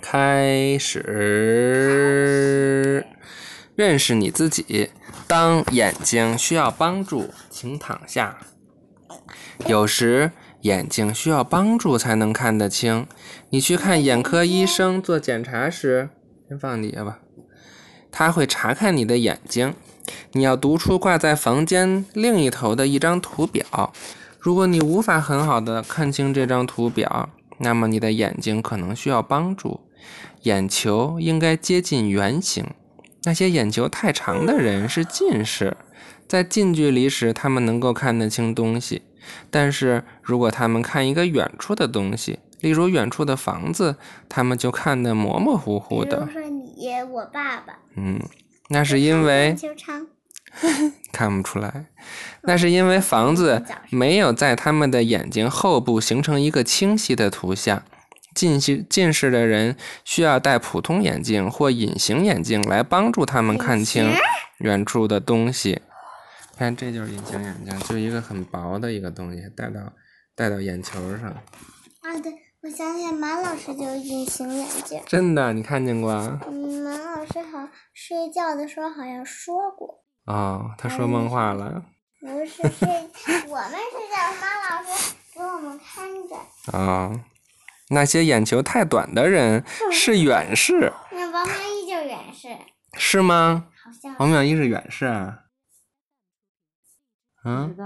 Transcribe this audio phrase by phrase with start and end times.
[0.00, 1.02] 开始
[3.74, 4.90] 认识你自己。
[5.26, 8.38] 当眼睛需要帮助，请躺下。
[9.66, 10.30] 有时
[10.60, 13.06] 眼睛需要帮助才能看得清。
[13.50, 16.10] 你去看眼科医生做检查时，
[16.48, 17.18] 先放底下吧。
[18.12, 19.74] 他会查看你的眼睛。
[20.32, 23.92] 你要读出挂在房间另一头的一张图表。
[24.38, 29.80] 如果你无法很好的看清这张图表，那么你的眼睛可能需要帮助。
[30.42, 32.66] 眼球应该接近圆形。
[33.24, 35.76] 那些眼球太长的人是近视，
[36.28, 39.02] 在近距离时他们能够看得清东西，
[39.50, 43.96] 但是如果他们看一个远处的东西，例如远处的房子，
[44.28, 46.24] 他们就看得模模糊糊的。
[46.24, 47.78] 比如说你，我爸爸。
[47.96, 48.20] 嗯，
[48.68, 49.56] 那是因为。
[51.12, 51.86] 看不出来，
[52.44, 57.82] 那是因为房子没有在他们的眼睛后部形成一个清晰的图像。
[58.36, 64.12] 近视近视的人需要戴普通眼镜或隐形眼镜来帮助他们看清
[64.58, 65.80] 远处的东西。
[66.58, 69.80] 看，这就是隐形眼镜，就一个很薄的一个东西，戴到
[70.34, 71.30] 戴到眼球上。
[72.02, 75.00] 啊，对，我想起来，马老师就是隐形眼镜。
[75.06, 76.12] 真的，你看见过？
[76.46, 80.02] 嗯，马老师好睡觉的时候好像说过。
[80.26, 81.84] 哦，他说梦话了。
[82.20, 82.88] 不是睡，
[83.48, 86.78] 我们睡觉，马老师给我们看着。
[86.78, 87.24] 啊。
[87.88, 90.92] 那些眼球太短的人是远视。
[91.12, 92.48] 那王妙一就是远视。
[92.98, 93.66] 是吗？
[93.84, 94.16] 好像。
[94.18, 95.40] 王妙一是远视啊。
[97.44, 97.76] 嗯。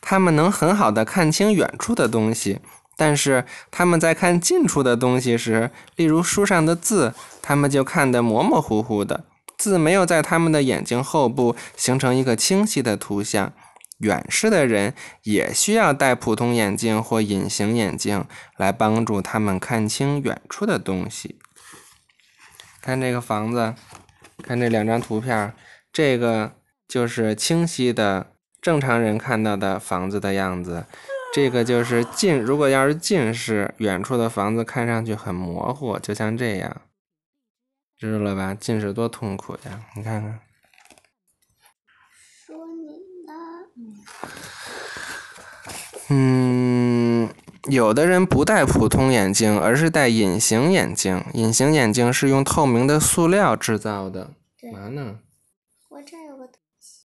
[0.00, 2.60] 他们能很好的看清远处的东西，
[2.96, 9.24] 但是他们在看近处的东西时，例如书上的字，他们就看得模模糊糊的，
[9.56, 13.54] 字没有在他们的眼睛后部形成一个清晰的图像。
[13.98, 18.24] 远视的人也需要戴普通眼镜或隐形眼镜
[18.56, 21.38] 来帮助他们看清远处的东西。
[22.82, 23.74] 看这个房子，
[24.42, 25.54] 看这两张图片，
[25.92, 26.56] 这个
[26.86, 30.84] 就是清晰的正常人看到的房子的样子，
[31.32, 32.38] 这个就是近。
[32.38, 36.82] 如果要是近视，远处的房子看上去很模糊，就像这样，
[37.96, 38.54] 知道了吧？
[38.54, 39.80] 近视多痛苦呀！
[39.96, 40.40] 你看看。
[46.08, 47.28] 嗯，
[47.64, 51.24] 有的人不戴普通眼镜，而是戴隐形眼镜。
[51.32, 54.30] 隐形眼镜是用透明的塑料制造的。
[54.72, 55.18] 嘛呢？
[55.88, 57.06] 我这有个东西。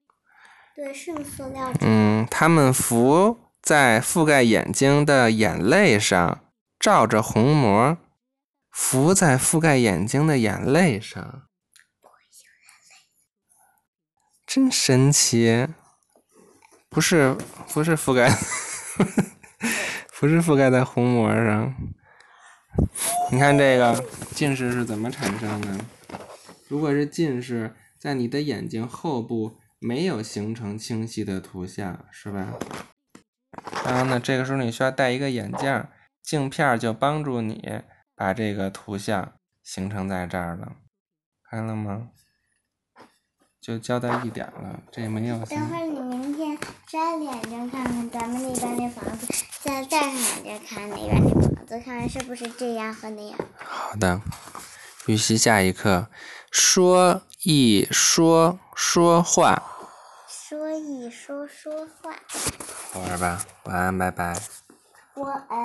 [0.76, 1.74] 对，是用塑料。
[1.82, 6.40] 嗯，他们浮在覆盖眼睛的眼泪上，
[6.80, 7.98] 罩着虹膜。
[8.72, 11.44] 浮在覆盖眼睛的眼泪上。
[14.46, 15.68] 真神奇。
[16.94, 17.36] 不是，
[17.74, 18.30] 不是覆盖。
[20.20, 21.74] 不是覆盖在虹膜上。
[23.32, 25.86] 你看这个近视是怎么产生的？
[26.68, 32.54] 如果是近视，在你的眼睛后部没有形成清晰的图像，是吧？
[33.86, 35.84] 然后呢，这个时候你需要戴一个眼镜，
[36.22, 37.82] 镜片就帮助你
[38.16, 39.34] 把这个图像
[39.64, 40.74] 形成在这儿了，
[41.50, 42.10] 看了吗？
[43.64, 45.38] 就交代一点了，这也没有。
[45.46, 49.26] 等会儿你明天摘眼睛看看咱们那边那房子，
[49.62, 50.14] 再戴上
[50.44, 53.40] 眼镜看那边那房子，看看是不是这样和那样。
[53.64, 54.20] 好的，
[55.06, 56.08] 预习下一课，
[56.52, 59.64] 说一说说话。
[60.28, 62.12] 说一说说话。
[62.92, 63.46] 好玩吧？
[63.64, 64.38] 晚安，拜拜。
[65.16, 65.58] 晚安。